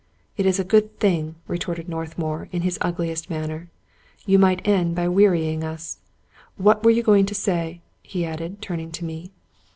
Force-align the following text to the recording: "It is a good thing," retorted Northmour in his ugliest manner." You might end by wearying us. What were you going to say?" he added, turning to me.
"It 0.35 0.47
is 0.47 0.59
a 0.59 0.63
good 0.63 0.99
thing," 0.99 1.35
retorted 1.47 1.87
Northmour 1.87 2.49
in 2.51 2.63
his 2.63 2.79
ugliest 2.81 3.29
manner." 3.29 3.69
You 4.25 4.39
might 4.39 4.67
end 4.67 4.95
by 4.95 5.07
wearying 5.07 5.63
us. 5.63 5.99
What 6.57 6.83
were 6.83 6.89
you 6.89 7.03
going 7.03 7.27
to 7.27 7.35
say?" 7.35 7.81
he 8.01 8.25
added, 8.25 8.63
turning 8.63 8.89
to 8.93 9.05
me. 9.05 9.29